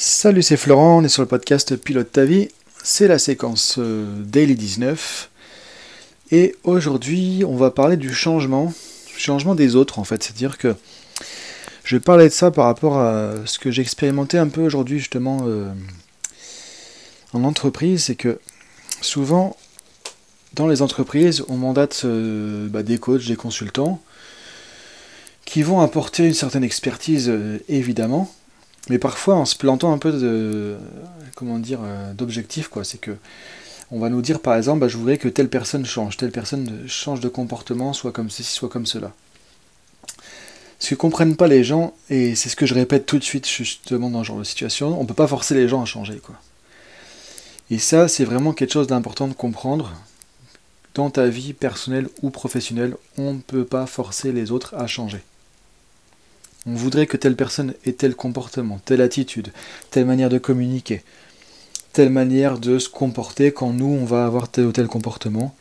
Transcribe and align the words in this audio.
Salut, 0.00 0.42
c'est 0.44 0.56
Florent, 0.56 0.98
on 0.98 1.02
est 1.02 1.08
sur 1.08 1.22
le 1.22 1.28
podcast 1.28 1.74
Pilote 1.74 2.12
ta 2.12 2.24
vie. 2.24 2.50
C'est 2.84 3.08
la 3.08 3.18
séquence 3.18 3.78
euh, 3.78 4.22
Daily 4.22 4.54
19. 4.54 5.28
Et 6.30 6.54
aujourd'hui, 6.62 7.42
on 7.44 7.56
va 7.56 7.72
parler 7.72 7.96
du 7.96 8.14
changement, 8.14 8.72
changement 9.16 9.56
des 9.56 9.74
autres 9.74 9.98
en 9.98 10.04
fait. 10.04 10.22
C'est-à-dire 10.22 10.56
que 10.56 10.76
je 11.82 11.96
vais 11.96 12.00
parler 12.00 12.28
de 12.28 12.32
ça 12.32 12.52
par 12.52 12.66
rapport 12.66 13.00
à 13.00 13.32
ce 13.44 13.58
que 13.58 13.72
j'ai 13.72 13.82
expérimenté 13.82 14.38
un 14.38 14.46
peu 14.46 14.60
aujourd'hui 14.60 15.00
justement 15.00 15.38
euh, 15.48 15.68
en 17.32 17.42
entreprise. 17.42 18.04
C'est 18.04 18.14
que 18.14 18.38
souvent, 19.00 19.56
dans 20.54 20.68
les 20.68 20.80
entreprises, 20.80 21.44
on 21.48 21.56
mandate 21.56 22.02
euh, 22.04 22.68
bah, 22.68 22.84
des 22.84 22.98
coachs, 22.98 23.26
des 23.26 23.34
consultants 23.34 24.00
qui 25.44 25.64
vont 25.64 25.80
apporter 25.80 26.24
une 26.24 26.34
certaine 26.34 26.62
expertise 26.62 27.32
évidemment 27.68 28.32
mais 28.88 28.98
parfois 28.98 29.34
en 29.34 29.44
se 29.44 29.56
plantant 29.56 29.92
un 29.92 29.98
peu 29.98 30.12
de 30.12 30.76
comment 31.34 31.58
dire 31.58 31.80
euh, 31.82 32.12
d'objectif 32.14 32.68
quoi 32.68 32.84
c'est 32.84 32.98
que 32.98 33.16
on 33.90 33.98
va 33.98 34.08
nous 34.08 34.22
dire 34.22 34.40
par 34.40 34.56
exemple 34.56 34.80
bah, 34.80 34.88
je 34.88 34.96
voudrais 34.96 35.18
que 35.18 35.28
telle 35.28 35.48
personne 35.48 35.86
change 35.86 36.16
telle 36.16 36.30
personne 36.30 36.84
change 36.86 37.20
de 37.20 37.28
comportement 37.28 37.92
soit 37.92 38.12
comme 38.12 38.30
ceci 38.30 38.52
soit 38.52 38.68
comme 38.68 38.86
cela. 38.86 39.12
Ce 40.80 40.90
que 40.90 40.94
comprennent 40.94 41.36
pas 41.36 41.48
les 41.48 41.64
gens 41.64 41.92
et 42.08 42.36
c'est 42.36 42.48
ce 42.48 42.56
que 42.56 42.66
je 42.66 42.74
répète 42.74 43.04
tout 43.04 43.18
de 43.18 43.24
suite 43.24 43.48
justement 43.48 44.10
dans 44.10 44.22
ce 44.22 44.28
genre 44.28 44.38
de 44.38 44.44
situation 44.44 45.00
on 45.00 45.06
peut 45.06 45.14
pas 45.14 45.26
forcer 45.26 45.54
les 45.54 45.68
gens 45.68 45.82
à 45.82 45.86
changer 45.86 46.18
quoi. 46.18 46.36
Et 47.70 47.78
ça 47.78 48.08
c'est 48.08 48.24
vraiment 48.24 48.52
quelque 48.52 48.72
chose 48.72 48.86
d'important 48.86 49.28
de 49.28 49.34
comprendre. 49.34 49.92
Dans 50.94 51.10
ta 51.10 51.28
vie 51.28 51.52
personnelle 51.52 52.08
ou 52.22 52.30
professionnelle 52.30 52.96
on 53.16 53.34
ne 53.34 53.40
peut 53.40 53.64
pas 53.64 53.86
forcer 53.86 54.32
les 54.32 54.50
autres 54.50 54.74
à 54.74 54.86
changer 54.86 55.22
on 56.68 56.74
voudrait 56.74 57.06
que 57.06 57.16
telle 57.16 57.34
personne 57.34 57.72
ait 57.86 57.92
tel 57.92 58.14
comportement, 58.14 58.78
telle 58.84 59.00
attitude, 59.00 59.52
telle 59.90 60.04
manière 60.04 60.28
de 60.28 60.36
communiquer, 60.36 61.02
telle 61.94 62.10
manière 62.10 62.58
de 62.58 62.78
se 62.78 62.90
comporter 62.90 63.52
quand 63.52 63.72
nous, 63.72 63.86
on 63.86 64.04
va 64.04 64.26
avoir 64.26 64.50
tel 64.50 64.66
ou 64.66 64.72
tel 64.72 64.86
comportement. 64.86 65.54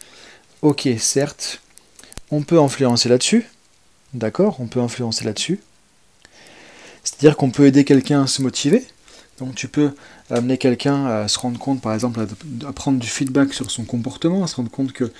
Ok, 0.61 0.87
certes, 0.99 1.61
on 2.29 2.41
peut 2.41 2.59
influencer 2.59 3.07
là-dessus. 3.07 3.47
D'accord 4.13 4.59
On 4.59 4.67
peut 4.67 4.81
influencer 4.81 5.23
là-dessus. 5.23 5.61
C'est-à-dire 7.03 7.37
qu'on 7.37 7.51
peut 7.51 7.67
aider 7.67 7.85
quelqu'un 7.85 8.23
à 8.23 8.27
se 8.27 8.41
motiver. 8.41 8.85
Donc 9.39 9.53
tu 9.53 9.67
peux 9.67 9.93
amener 10.31 10.57
quelqu'un 10.57 11.05
à 11.05 11.27
se 11.27 11.37
rendre 11.37 11.59
compte, 11.59 11.79
par 11.79 11.93
exemple, 11.93 12.25
à, 12.65 12.73
prendre 12.73 12.97
du 12.97 13.07
feedback 13.07 13.53
sur 13.53 13.69
son 13.69 13.85
comportement, 13.85 14.43
à 14.43 14.47
se 14.47 14.55
rendre 14.55 14.71
compte 14.71 14.93
que 14.93 15.11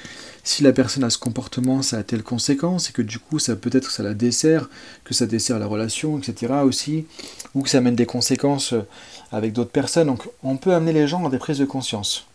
si 0.44 0.64
la 0.64 0.72
personne 0.72 1.04
a 1.04 1.10
ce 1.10 1.20
comportement, 1.20 1.84
ça 1.84 1.98
a 1.98 2.04
telle 2.04 2.24
conséquence, 2.24 2.90
et 2.90 2.94
que 2.94 3.04
du 3.04 3.20
coup, 3.20 3.38
ça 3.38 3.56
peut-être 3.56 3.92
ça 3.92 4.02
la 4.02 4.16
dessert, 4.16 4.70
que 5.04 5.14
ça 5.14 5.28
dessert 5.28 5.60
la 5.60 5.68
relation, 5.68 6.18
etc. 6.18 6.54
aussi, 6.64 7.06
ou 7.54 7.62
que 7.62 7.70
ça 7.70 7.78
amène 7.78 7.96
des 7.96 8.08
conséquences 8.08 8.74
euh, 8.74 8.88
avec 9.32 9.54
d'autres 9.54 9.72
personnes. 9.72 10.08
Donc 10.08 10.28
on 10.42 10.58
peut 10.58 10.74
amener 10.74 10.94
les 10.94 11.08
gens 11.08 11.20
dans 11.20 11.30
des 11.30 11.38
prises 11.38 11.60
de 11.60 11.66
conscience. 11.66 12.26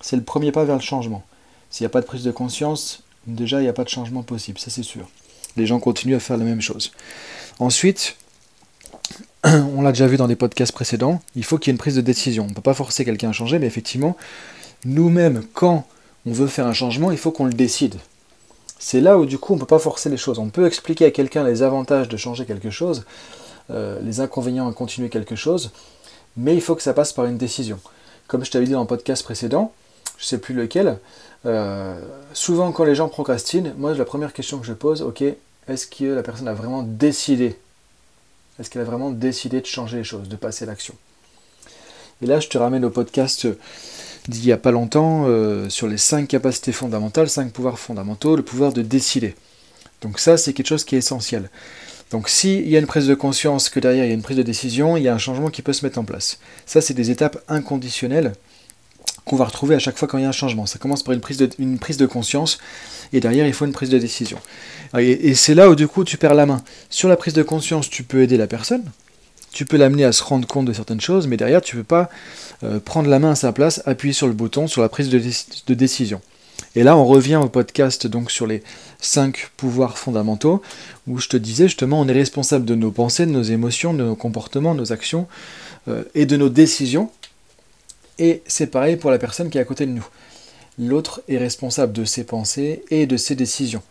C'est 0.00 0.16
le 0.16 0.22
premier 0.22 0.52
pas 0.52 0.64
vers 0.64 0.76
le 0.76 0.82
changement. 0.82 1.22
S'il 1.70 1.84
n'y 1.84 1.86
a 1.86 1.90
pas 1.90 2.00
de 2.00 2.06
prise 2.06 2.24
de 2.24 2.30
conscience, 2.30 3.02
déjà, 3.26 3.60
il 3.60 3.64
n'y 3.64 3.68
a 3.68 3.74
pas 3.74 3.84
de 3.84 3.88
changement 3.90 4.22
possible, 4.22 4.58
ça 4.58 4.70
c'est 4.70 4.82
sûr. 4.82 5.08
Les 5.56 5.66
gens 5.66 5.80
continuent 5.80 6.16
à 6.16 6.20
faire 6.20 6.38
la 6.38 6.44
même 6.44 6.62
chose. 6.62 6.92
Ensuite, 7.58 8.16
on 9.76 9.82
l'a 9.82 9.90
déjà 9.90 10.06
vu 10.06 10.16
dans 10.16 10.28
des 10.28 10.36
podcasts 10.36 10.72
précédents, 10.72 11.20
il 11.34 11.44
faut 11.44 11.58
qu'il 11.58 11.68
y 11.68 11.70
ait 11.72 11.74
une 11.74 11.78
prise 11.78 11.96
de 11.96 12.00
décision. 12.00 12.44
On 12.44 12.48
ne 12.48 12.54
peut 12.54 12.62
pas 12.62 12.74
forcer 12.74 13.04
quelqu'un 13.04 13.30
à 13.30 13.32
changer, 13.32 13.58
mais 13.58 13.66
effectivement, 13.66 14.16
nous-mêmes, 14.84 15.42
quand 15.52 15.86
on 16.26 16.32
veut 16.32 16.46
faire 16.46 16.66
un 16.66 16.72
changement, 16.72 17.10
il 17.10 17.18
faut 17.18 17.32
qu'on 17.32 17.46
le 17.46 17.52
décide. 17.52 17.96
C'est 18.78 19.00
là 19.00 19.18
où 19.18 19.26
du 19.26 19.38
coup 19.38 19.52
on 19.52 19.56
ne 19.56 19.60
peut 19.60 19.66
pas 19.66 19.78
forcer 19.78 20.10
les 20.10 20.16
choses. 20.16 20.38
On 20.38 20.48
peut 20.48 20.66
expliquer 20.66 21.06
à 21.06 21.10
quelqu'un 21.10 21.44
les 21.44 21.62
avantages 21.62 22.08
de 22.08 22.16
changer 22.16 22.44
quelque 22.44 22.70
chose, 22.70 23.04
euh, 23.70 23.98
les 24.02 24.20
inconvénients 24.20 24.68
à 24.68 24.72
continuer 24.72 25.08
quelque 25.08 25.36
chose, 25.36 25.70
mais 26.36 26.54
il 26.54 26.60
faut 26.60 26.74
que 26.74 26.82
ça 26.82 26.94
passe 26.94 27.12
par 27.12 27.24
une 27.24 27.38
décision. 27.38 27.78
Comme 28.28 28.44
je 28.44 28.50
t'avais 28.50 28.66
dit 28.66 28.72
dans 28.72 28.80
le 28.80 28.86
podcast 28.86 29.24
précédent, 29.24 29.72
je 30.18 30.24
ne 30.24 30.26
sais 30.28 30.38
plus 30.38 30.54
lequel, 30.54 30.98
euh, 31.46 32.00
souvent 32.32 32.70
quand 32.70 32.84
les 32.84 32.94
gens 32.94 33.08
procrastinent, 33.08 33.72
moi 33.76 33.94
la 33.94 34.04
première 34.04 34.32
question 34.32 34.58
que 34.58 34.66
je 34.66 34.72
pose, 34.72 35.02
ok, 35.02 35.24
est-ce 35.68 35.86
que 35.86 36.04
la 36.04 36.22
personne 36.22 36.48
a 36.48 36.54
vraiment 36.54 36.82
décidé 36.82 37.56
est-ce 38.58 38.70
qu'elle 38.70 38.82
a 38.82 38.86
vraiment 38.86 39.10
décidé 39.10 39.60
de 39.60 39.66
changer 39.66 39.98
les 39.98 40.04
choses, 40.04 40.28
de 40.28 40.36
passer 40.36 40.66
l'action? 40.66 40.94
Et 42.22 42.26
là, 42.26 42.38
je 42.38 42.48
te 42.48 42.58
ramène 42.58 42.84
au 42.84 42.90
podcast 42.90 43.48
d'il 44.28 44.44
n'y 44.44 44.52
a 44.52 44.56
pas 44.56 44.70
longtemps 44.70 45.24
euh, 45.26 45.68
sur 45.68 45.88
les 45.88 45.98
cinq 45.98 46.28
capacités 46.28 46.72
fondamentales, 46.72 47.28
cinq 47.28 47.52
pouvoirs 47.52 47.78
fondamentaux, 47.78 48.36
le 48.36 48.42
pouvoir 48.42 48.72
de 48.72 48.82
décider. 48.82 49.34
Donc 50.00 50.18
ça, 50.18 50.36
c'est 50.36 50.52
quelque 50.52 50.68
chose 50.68 50.84
qui 50.84 50.94
est 50.94 50.98
essentiel. 50.98 51.50
Donc 52.12 52.28
s'il 52.28 52.68
y 52.68 52.76
a 52.76 52.78
une 52.78 52.86
prise 52.86 53.06
de 53.06 53.14
conscience 53.14 53.70
que 53.70 53.80
derrière 53.80 54.04
il 54.04 54.08
y 54.08 54.10
a 54.10 54.14
une 54.14 54.22
prise 54.22 54.36
de 54.36 54.42
décision, 54.42 54.96
il 54.96 55.02
y 55.02 55.08
a 55.08 55.14
un 55.14 55.18
changement 55.18 55.48
qui 55.48 55.62
peut 55.62 55.72
se 55.72 55.84
mettre 55.84 55.98
en 55.98 56.04
place. 56.04 56.38
Ça, 56.66 56.80
c'est 56.80 56.94
des 56.94 57.10
étapes 57.10 57.42
inconditionnelles 57.48 58.34
qu'on 59.32 59.38
va 59.38 59.46
retrouver 59.46 59.74
à 59.74 59.78
chaque 59.78 59.96
fois 59.96 60.06
quand 60.06 60.18
il 60.18 60.24
y 60.24 60.24
a 60.26 60.28
un 60.28 60.32
changement. 60.32 60.66
Ça 60.66 60.78
commence 60.78 61.02
par 61.02 61.14
une 61.14 61.22
prise 61.22 61.38
de, 61.38 62.06
conscience, 62.06 62.58
et 63.14 63.20
derrière, 63.20 63.46
il 63.46 63.54
faut 63.54 63.64
une 63.64 63.72
prise 63.72 63.88
de 63.88 63.98
décision. 63.98 64.38
Et, 64.98 65.34
c'est 65.34 65.54
là 65.54 65.70
où, 65.70 65.74
du 65.74 65.88
coup, 65.88 66.04
tu 66.04 66.18
perds 66.18 66.34
la 66.34 66.44
main. 66.44 66.62
Sur 66.90 67.08
la 67.08 67.16
prise 67.16 67.32
de 67.32 67.42
conscience, 67.42 67.88
tu 67.88 68.02
peux 68.02 68.20
aider 68.20 68.36
la 68.36 68.46
personne, 68.46 68.84
tu 69.50 69.64
peux 69.64 69.78
l'amener 69.78 70.04
à 70.04 70.12
se 70.12 70.22
rendre 70.22 70.46
compte 70.46 70.66
de 70.66 70.74
certaines 70.74 71.00
choses, 71.00 71.28
mais 71.28 71.38
derrière, 71.38 71.62
tu 71.62 71.76
ne 71.76 71.80
peux 71.80 71.86
pas 71.86 72.10
euh, 72.62 72.78
prendre 72.78 73.08
la 73.08 73.18
main 73.18 73.30
à 73.30 73.34
sa 73.34 73.52
place, 73.52 73.80
appuyer 73.86 74.12
sur 74.12 74.26
le 74.26 74.34
bouton, 74.34 74.66
sur 74.66 74.82
la 74.82 74.90
prise 74.90 75.08
de, 75.08 75.18
de 75.18 75.74
décision. 75.74 76.20
Et 76.76 76.82
là, 76.82 76.94
on 76.98 77.06
revient 77.06 77.36
au 77.36 77.48
podcast 77.48 78.06
donc 78.06 78.30
sur 78.30 78.46
les 78.46 78.62
cinq 79.00 79.50
pouvoirs 79.56 79.96
fondamentaux, 79.96 80.60
où 81.06 81.20
je 81.20 81.28
te 81.28 81.38
disais 81.38 81.68
justement, 81.68 82.00
on 82.02 82.06
est 82.06 82.12
responsable 82.12 82.66
de 82.66 82.74
nos 82.74 82.90
pensées, 82.90 83.24
de 83.24 83.30
nos 83.30 83.42
émotions, 83.42 83.94
de 83.94 84.04
nos 84.04 84.14
comportements, 84.14 84.74
de 84.74 84.80
nos 84.80 84.92
actions 84.92 85.26
euh, 85.88 86.04
et 86.14 86.26
de 86.26 86.36
nos 86.36 86.50
décisions. 86.50 87.10
Et 88.18 88.42
c'est 88.46 88.66
pareil 88.66 88.96
pour 88.96 89.10
la 89.10 89.18
personne 89.18 89.50
qui 89.50 89.58
est 89.58 89.60
à 89.60 89.64
côté 89.64 89.86
de 89.86 89.92
nous. 89.92 90.06
L'autre 90.78 91.22
est 91.28 91.38
responsable 91.38 91.92
de 91.92 92.04
ses 92.04 92.24
pensées 92.24 92.84
et 92.90 93.06
de 93.06 93.16
ses 93.16 93.34
décisions. 93.34 93.82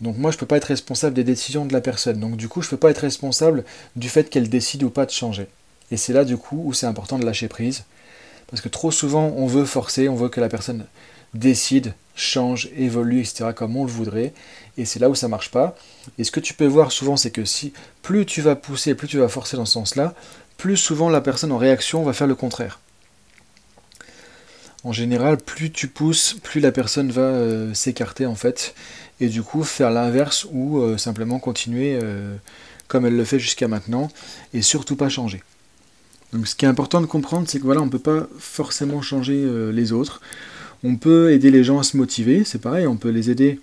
Donc 0.00 0.16
moi 0.16 0.30
je 0.30 0.36
ne 0.36 0.40
peux 0.40 0.46
pas 0.46 0.58
être 0.58 0.66
responsable 0.66 1.14
des 1.14 1.24
décisions 1.24 1.66
de 1.66 1.72
la 1.72 1.80
personne. 1.80 2.20
Donc 2.20 2.36
du 2.36 2.48
coup 2.48 2.62
je 2.62 2.68
ne 2.68 2.70
peux 2.70 2.76
pas 2.76 2.90
être 2.90 2.98
responsable 2.98 3.64
du 3.96 4.08
fait 4.08 4.30
qu'elle 4.30 4.48
décide 4.48 4.84
ou 4.84 4.90
pas 4.90 5.06
de 5.06 5.10
changer. 5.10 5.48
Et 5.90 5.96
c'est 5.96 6.12
là 6.12 6.24
du 6.24 6.36
coup 6.36 6.62
où 6.64 6.72
c'est 6.72 6.86
important 6.86 7.18
de 7.18 7.24
lâcher 7.24 7.48
prise. 7.48 7.84
Parce 8.48 8.62
que 8.62 8.68
trop 8.68 8.90
souvent 8.90 9.32
on 9.36 9.46
veut 9.46 9.64
forcer, 9.64 10.08
on 10.08 10.14
veut 10.14 10.28
que 10.28 10.40
la 10.40 10.48
personne 10.48 10.86
décide, 11.34 11.94
change, 12.14 12.70
évolue, 12.76 13.20
etc. 13.20 13.50
comme 13.54 13.76
on 13.76 13.84
le 13.84 13.90
voudrait. 13.90 14.32
Et 14.76 14.84
c'est 14.84 15.00
là 15.00 15.10
où 15.10 15.16
ça 15.16 15.26
ne 15.26 15.32
marche 15.32 15.50
pas. 15.50 15.76
Et 16.16 16.24
ce 16.24 16.30
que 16.30 16.40
tu 16.40 16.54
peux 16.54 16.66
voir 16.66 16.92
souvent 16.92 17.16
c'est 17.16 17.32
que 17.32 17.44
si 17.44 17.72
plus 18.02 18.24
tu 18.24 18.40
vas 18.40 18.54
pousser, 18.54 18.94
plus 18.94 19.08
tu 19.08 19.18
vas 19.18 19.28
forcer 19.28 19.56
dans 19.56 19.66
ce 19.66 19.72
sens-là, 19.72 20.14
plus 20.58 20.76
souvent 20.76 21.08
la 21.08 21.22
personne 21.22 21.52
en 21.52 21.56
réaction 21.56 22.02
va 22.02 22.12
faire 22.12 22.26
le 22.26 22.34
contraire. 22.34 22.80
En 24.84 24.92
général, 24.92 25.38
plus 25.38 25.70
tu 25.72 25.88
pousses, 25.88 26.36
plus 26.42 26.60
la 26.60 26.72
personne 26.72 27.10
va 27.10 27.22
euh, 27.22 27.72
s'écarter 27.74 28.26
en 28.26 28.34
fait, 28.34 28.74
et 29.20 29.28
du 29.28 29.42
coup 29.42 29.62
faire 29.62 29.90
l'inverse 29.90 30.46
ou 30.52 30.78
euh, 30.78 30.98
simplement 30.98 31.38
continuer 31.38 31.98
euh, 32.02 32.36
comme 32.88 33.06
elle 33.06 33.16
le 33.16 33.24
fait 33.24 33.38
jusqu'à 33.38 33.68
maintenant, 33.68 34.10
et 34.52 34.62
surtout 34.62 34.96
pas 34.96 35.08
changer. 35.08 35.42
Donc 36.32 36.46
ce 36.46 36.54
qui 36.54 36.64
est 36.64 36.68
important 36.68 37.00
de 37.00 37.06
comprendre, 37.06 37.48
c'est 37.48 37.58
que 37.58 37.64
voilà, 37.64 37.80
on 37.80 37.86
ne 37.86 37.90
peut 37.90 37.98
pas 37.98 38.26
forcément 38.38 39.00
changer 39.00 39.46
les 39.72 39.92
autres. 39.92 40.20
On 40.84 40.96
peut 40.96 41.32
aider 41.32 41.50
les 41.50 41.64
gens 41.64 41.78
à 41.78 41.82
se 41.82 41.96
motiver, 41.96 42.44
c'est 42.44 42.60
pareil, 42.60 42.86
on 42.86 42.98
peut 42.98 43.08
les 43.08 43.30
aider 43.30 43.60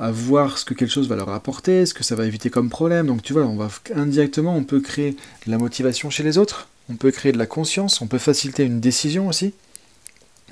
à 0.00 0.10
voir 0.10 0.58
ce 0.58 0.64
que 0.64 0.74
quelque 0.74 0.90
chose 0.90 1.08
va 1.08 1.16
leur 1.16 1.28
apporter, 1.30 1.86
ce 1.86 1.94
que 1.94 2.02
ça 2.02 2.14
va 2.16 2.26
éviter 2.26 2.50
comme 2.50 2.70
problème. 2.70 3.06
Donc 3.06 3.22
tu 3.22 3.32
vois, 3.32 3.42
on 3.42 3.56
va 3.56 3.68
indirectement, 3.94 4.54
on 4.56 4.64
peut 4.64 4.80
créer 4.80 5.12
de 5.46 5.50
la 5.50 5.58
motivation 5.58 6.10
chez 6.10 6.22
les 6.22 6.38
autres, 6.38 6.68
on 6.88 6.96
peut 6.96 7.10
créer 7.10 7.32
de 7.32 7.38
la 7.38 7.46
conscience, 7.46 8.00
on 8.00 8.06
peut 8.06 8.18
faciliter 8.18 8.64
une 8.64 8.80
décision 8.80 9.28
aussi. 9.28 9.54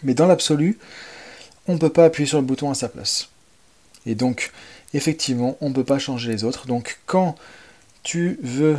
Mais 0.02 0.14
dans 0.14 0.26
l'absolu, 0.26 0.78
on 1.66 1.74
ne 1.74 1.78
peut 1.78 1.90
pas 1.90 2.04
appuyer 2.04 2.26
sur 2.26 2.38
le 2.38 2.46
bouton 2.46 2.70
à 2.70 2.74
sa 2.74 2.88
place. 2.88 3.28
Et 4.06 4.14
donc, 4.14 4.52
effectivement, 4.94 5.56
on 5.60 5.70
ne 5.70 5.74
peut 5.74 5.84
pas 5.84 5.98
changer 5.98 6.30
les 6.30 6.44
autres. 6.44 6.66
Donc 6.66 6.98
quand 7.06 7.34
tu 8.04 8.38
veux 8.42 8.78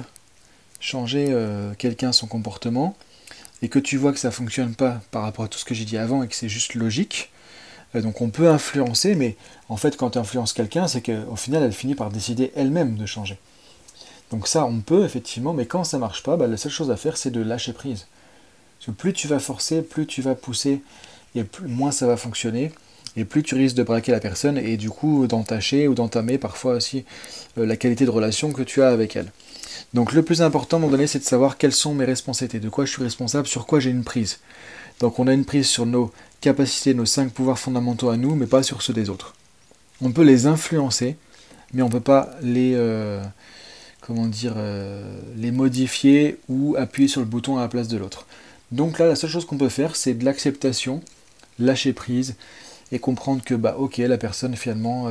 changer 0.80 1.28
euh, 1.30 1.74
quelqu'un 1.78 2.12
son 2.14 2.28
comportement, 2.28 2.96
et 3.62 3.70
que 3.70 3.80
tu 3.80 3.98
vois 3.98 4.14
que 4.14 4.20
ça 4.20 4.30
ne 4.30 4.34
fonctionne 4.34 4.76
pas 4.76 5.02
par 5.12 5.24
rapport 5.24 5.46
à 5.46 5.48
tout 5.48 5.60
ce 5.60 5.66
que 5.66 5.76
j'ai 5.76 5.86
dit 5.86 5.98
avant 5.98 6.24
et 6.24 6.28
que 6.28 6.36
c'est 6.36 6.50
juste 6.50 6.76
logique, 6.76 7.32
euh, 7.34 7.39
donc 7.96 8.22
on 8.22 8.30
peut 8.30 8.50
influencer, 8.50 9.16
mais 9.16 9.36
en 9.68 9.78
fait 9.78 9.98
quand 9.98 10.12
tu 10.12 10.18
influences 10.20 10.54
quelqu'un, 10.54 10.88
c'est 10.88 11.02
qu'au 11.02 11.36
final 11.36 11.64
elle 11.64 11.74
finit 11.74 11.96
par 11.96 12.10
décider 12.10 12.52
elle-même 12.56 12.96
de 12.96 13.06
changer. 13.06 13.38
Donc 14.32 14.48
ça 14.48 14.66
on 14.66 14.82
peut 14.82 15.06
effectivement, 15.06 15.54
mais 15.54 15.66
quand 15.66 15.84
ça 15.84 15.98
marche 15.98 16.24
pas, 16.24 16.38
bah, 16.38 16.48
la 16.48 16.58
seule 16.58 16.72
chose 16.72 16.92
à 16.92 16.98
faire 16.98 17.18
c'est 17.18 17.32
de 17.32 17.42
lâcher 17.42 17.74
prise. 17.74 18.08
Parce 18.78 18.86
que 18.88 18.92
plus 18.92 19.14
tu 19.14 19.28
vas 19.28 19.40
forcer, 19.40 19.82
plus 19.82 20.06
tu 20.06 20.22
vas 20.22 20.36
pousser, 20.36 20.82
et 21.36 21.44
moins 21.68 21.92
ça 21.92 22.08
va 22.08 22.16
fonctionner, 22.16 22.72
et 23.18 23.26
plus 23.26 23.44
tu 23.44 23.56
risques 23.56 23.76
de 23.76 23.84
braquer 23.84 24.12
la 24.12 24.20
personne, 24.20 24.58
et 24.58 24.78
du 24.78 24.90
coup 24.90 25.26
d'entacher 25.28 25.88
ou 25.88 25.96
d'entamer 25.96 26.38
parfois 26.38 26.74
aussi 26.76 27.06
euh, 27.58 27.66
la 27.66 27.76
qualité 27.76 28.06
de 28.06 28.12
relation 28.12 28.52
que 28.52 28.62
tu 28.62 28.84
as 28.84 28.90
avec 28.90 29.16
elle. 29.16 29.32
Donc 29.94 30.14
le 30.14 30.22
plus 30.22 30.42
important 30.42 30.78
à 30.78 30.80
un 30.80 30.82
moment 30.82 30.92
donné, 30.92 31.08
c'est 31.08 31.20
de 31.20 31.24
savoir 31.24 31.58
quelles 31.58 31.74
sont 31.74 31.94
mes 31.94 32.06
responsabilités, 32.06 32.60
de 32.60 32.70
quoi 32.70 32.86
je 32.86 32.92
suis 32.92 33.04
responsable, 33.04 33.48
sur 33.48 33.66
quoi 33.66 33.80
j'ai 33.80 33.90
une 33.90 34.04
prise. 34.04 34.40
Donc 35.00 35.20
on 35.20 35.28
a 35.28 35.34
une 35.34 35.46
prise 35.46 35.68
sur 35.68 35.86
nos 35.86 36.12
capacités, 36.42 36.94
nos 36.94 37.06
cinq 37.06 37.32
pouvoirs 37.32 37.58
fondamentaux 37.58 38.10
à 38.10 38.18
nous, 38.18 38.36
mais 38.36 38.46
pas 38.46 38.64
sur 38.64 38.82
ceux 38.82 38.94
des 38.94 39.10
autres. 39.10 39.34
On 40.02 40.12
peut 40.12 40.24
les 40.24 40.46
influencer, 40.46 41.18
mais 41.74 41.82
on 41.82 41.88
ne 41.88 41.92
peut 41.92 42.00
pas 42.00 42.30
les, 42.42 42.74
euh, 42.76 43.24
comment 44.02 44.28
dire, 44.28 44.56
les 45.36 45.52
modifier 45.52 46.38
ou 46.48 46.76
appuyer 46.78 47.08
sur 47.08 47.22
le 47.22 47.28
bouton 47.28 47.58
à 47.58 47.62
la 47.62 47.68
place 47.68 47.88
de 47.88 47.98
l'autre. 47.98 48.26
Donc 48.72 49.00
là, 49.00 49.08
la 49.08 49.16
seule 49.16 49.30
chose 49.30 49.46
qu'on 49.46 49.58
peut 49.58 49.70
faire, 49.70 49.96
c'est 49.96 50.14
de 50.14 50.24
l'acceptation, 50.24 51.02
lâcher 51.58 51.94
prise 51.94 52.36
et 52.92 53.00
comprendre 53.00 53.44
que, 53.44 53.54
bah, 53.54 53.76
ok, 53.78 53.98
la 53.98 54.18
personne 54.18 54.56
finalement, 54.56 55.10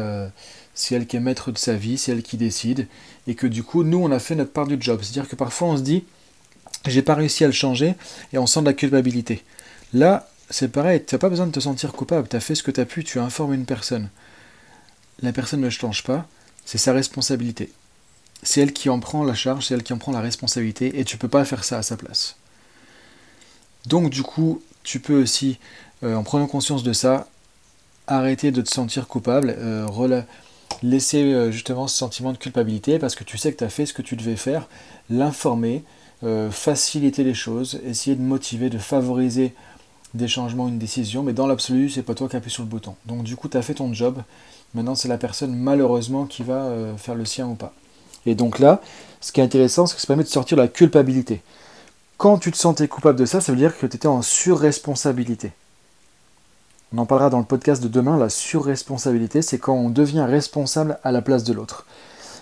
c'est 0.75 0.95
elle 0.95 1.07
qui 1.07 1.17
est 1.17 1.21
maître 1.21 1.53
de 1.53 1.59
sa 1.59 1.75
vie, 1.75 1.99
c'est 1.99 2.13
elle 2.13 2.23
qui 2.23 2.37
décide, 2.37 2.87
et 3.27 3.35
que 3.35 3.47
du 3.47 3.63
coup, 3.63 3.85
nous, 3.85 3.99
on 3.99 4.11
a 4.11 4.19
fait 4.19 4.35
notre 4.35 4.53
part 4.53 4.67
du 4.67 4.77
job. 4.81 5.01
C'est-à-dire 5.03 5.29
que 5.29 5.37
parfois, 5.37 5.69
on 5.69 5.77
se 5.77 5.83
dit, 5.83 6.05
j'ai 6.87 7.03
pas 7.03 7.15
réussi 7.15 7.45
à 7.45 7.49
le 7.49 7.53
changer, 7.53 7.95
et 8.33 8.39
on 8.39 8.47
sent 8.47 8.61
de 8.61 8.67
la 8.67 8.73
culpabilité. 8.73 9.45
Là, 9.93 10.29
c'est 10.51 10.69
pareil, 10.69 11.05
tu 11.05 11.15
n'as 11.15 11.19
pas 11.19 11.29
besoin 11.29 11.47
de 11.47 11.53
te 11.53 11.61
sentir 11.61 11.93
coupable, 11.93 12.29
tu 12.29 12.37
as 12.37 12.41
fait 12.41 12.55
ce 12.55 12.63
que 12.63 12.71
tu 12.71 12.81
as 12.81 12.87
pu, 12.87 13.05
tu 13.05 13.19
as 13.19 13.25
informé 13.25 13.55
une 13.57 13.67
personne. 13.67 14.09
La 15.21 15.33
personne 15.33 15.61
ne 15.61 15.71
change 15.71 16.05
pas, 16.05 16.27
c'est 16.65 16.79
sa 16.79 16.93
responsabilité. 16.93 17.73
C'est 18.43 18.61
elle 18.61 18.73
qui 18.73 18.89
en 18.89 19.01
prend 19.01 19.25
la 19.25 19.35
charge, 19.35 19.67
c'est 19.67 19.75
elle 19.75 19.83
qui 19.83 19.93
en 19.93 19.99
prend 19.99 20.13
la 20.13 20.21
responsabilité, 20.21 20.99
et 20.99 21.05
tu 21.05 21.19
peux 21.19 21.29
pas 21.29 21.45
faire 21.45 21.65
ça 21.65 21.79
à 21.79 21.83
sa 21.83 21.97
place. 21.97 22.37
Donc 23.87 24.11
du 24.11 24.23
coup, 24.23 24.63
tu 24.85 25.01
peux 25.01 25.21
aussi, 25.21 25.59
euh, 26.03 26.15
en 26.15 26.23
prenant 26.23 26.47
conscience 26.47 26.83
de 26.83 26.93
ça, 26.93 27.29
arrêter 28.09 28.51
de 28.51 28.63
te 28.63 28.71
sentir 28.71 29.07
coupable, 29.07 29.55
euh, 29.59 30.23
laisser 30.83 31.23
euh, 31.23 31.51
justement 31.51 31.87
ce 31.87 31.97
sentiment 31.97 32.33
de 32.33 32.39
culpabilité 32.39 32.99
parce 32.99 33.15
que 33.15 33.25
tu 33.25 33.39
sais 33.39 33.53
que 33.53 33.59
tu 33.59 33.65
as 33.65 33.69
fait 33.69 33.87
ce 33.87 33.93
que 33.93 34.03
tu 34.03 34.17
devais 34.17 34.37
faire, 34.37 34.69
l'informer, 35.11 35.85
euh, 36.25 36.51
faciliter 36.51 37.23
les 37.23 37.35
choses, 37.35 37.81
essayer 37.85 38.17
de 38.17 38.23
motiver, 38.23 38.71
de 38.71 38.79
favoriser 38.79 39.55
des 40.15 40.27
changements, 40.27 40.69
une 40.69 40.79
décision, 40.79 41.23
mais 41.23 41.35
dans 41.35 41.47
l'absolu, 41.47 41.91
c'est 41.91 42.03
pas 42.03 42.15
toi 42.15 42.29
qui 42.29 42.37
appuies 42.37 42.51
sur 42.51 42.63
le 42.63 42.69
bouton. 42.69 42.97
Donc 43.07 43.23
du 43.23 43.37
coup, 43.37 43.49
tu 43.49 43.57
as 43.57 43.63
fait 43.63 43.75
ton 43.75 43.93
job, 43.93 44.23
maintenant 44.75 44.95
c'est 44.95 45.09
la 45.09 45.19
personne 45.19 45.55
malheureusement 45.55 46.25
qui 46.25 46.43
va 46.43 46.73
faire 46.97 47.15
le 47.15 47.27
sien 47.27 47.47
ou 47.47 47.55
pas. 47.55 47.75
Et 48.25 48.35
donc 48.35 48.59
là, 48.59 48.81
ce 49.21 49.33
qui 49.33 49.41
est 49.41 49.45
intéressant, 49.45 49.87
c'est 49.87 49.95
que 49.95 50.01
ça 50.01 50.07
permet 50.07 50.25
de 50.25 50.29
sortir 50.29 50.57
la 50.57 50.67
culpabilité. 50.67 51.43
Quand 52.17 52.39
tu 52.39 52.51
te 52.51 52.57
sentais 52.57 52.89
coupable 52.89 53.19
de 53.19 53.27
ça, 53.27 53.41
ça 53.41 53.53
veut 53.53 53.59
dire 53.59 53.77
que 53.79 53.87
tu 53.87 53.97
étais 53.97 54.09
en 54.09 54.23
surresponsabilité. 54.23 55.53
On 56.95 56.99
en 56.99 57.07
parlera 57.07 57.29
dans 57.29 57.39
le 57.39 57.45
podcast 57.45 57.83
de 57.83 57.89
demain, 57.89 58.17
la 58.17 58.31
surresponsabilité, 58.31 59.43
c'est 59.43 59.59
quand 59.59 59.75
on 59.75 59.91
devient 59.91 60.25
responsable 60.27 60.99
à 61.05 61.13
la 61.13 61.21
place 61.21 61.45
de 61.45 61.53
l'autre. 61.53 61.85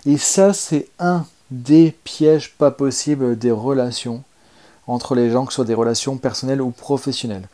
Et 0.07 0.19
ça, 0.19 0.53
c'est 0.53 0.89
un 1.01 1.27
des 1.51 1.95
pièges 2.05 2.55
pas 2.57 2.71
possibles 2.71 3.37
des 3.37 3.51
relations 3.51 4.23
entre 4.87 5.17
les 5.17 5.31
gens, 5.31 5.47
que 5.47 5.53
ce 5.53 5.57
soit 5.57 5.65
des 5.65 5.75
relations 5.75 6.17
personnelles 6.17 6.63
ou 6.63 6.71
professionnelles. 6.71 7.49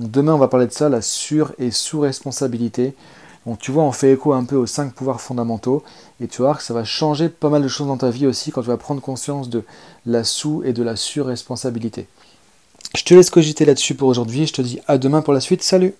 Demain, 0.00 0.34
on 0.34 0.38
va 0.38 0.48
parler 0.48 0.66
de 0.66 0.72
ça, 0.72 0.88
la 0.88 1.00
sur- 1.00 1.52
et 1.60 1.70
sous-responsabilité. 1.70 2.94
Donc 3.46 3.60
tu 3.60 3.70
vois, 3.70 3.84
on 3.84 3.92
fait 3.92 4.12
écho 4.12 4.32
un 4.32 4.44
peu 4.44 4.56
aux 4.56 4.66
cinq 4.66 4.94
pouvoirs 4.94 5.20
fondamentaux, 5.20 5.84
et 6.20 6.26
tu 6.26 6.42
voir 6.42 6.58
que 6.58 6.64
ça 6.64 6.74
va 6.74 6.84
changer 6.84 7.28
pas 7.28 7.50
mal 7.50 7.62
de 7.62 7.68
choses 7.68 7.86
dans 7.86 7.96
ta 7.96 8.10
vie 8.10 8.26
aussi 8.26 8.50
quand 8.50 8.62
tu 8.62 8.68
vas 8.68 8.76
prendre 8.76 9.00
conscience 9.00 9.48
de 9.48 9.62
la 10.06 10.24
sous- 10.24 10.62
et 10.64 10.72
de 10.72 10.82
la 10.82 10.96
sur-responsabilité. 10.96 12.08
Je 12.96 13.04
te 13.04 13.14
laisse 13.14 13.30
cogiter 13.30 13.64
là-dessus 13.64 13.94
pour 13.94 14.08
aujourd'hui, 14.08 14.46
je 14.46 14.52
te 14.52 14.62
dis 14.62 14.80
à 14.88 14.98
demain 14.98 15.22
pour 15.22 15.34
la 15.34 15.40
suite, 15.40 15.62
salut 15.62 15.94